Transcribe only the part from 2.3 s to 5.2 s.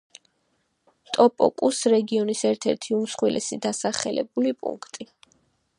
ერთ-ერთი უმსხვილესი დასახლებული პუნქტი.